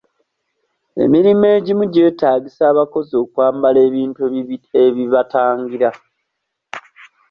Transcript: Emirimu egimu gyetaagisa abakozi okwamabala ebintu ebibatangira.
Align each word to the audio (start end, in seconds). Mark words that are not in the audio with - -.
Emirimu 1.03 1.45
egimu 1.57 1.83
gyetaagisa 1.93 2.61
abakozi 2.71 3.13
okwamabala 3.23 3.79
ebintu 3.87 4.21
ebibatangira. 4.85 5.89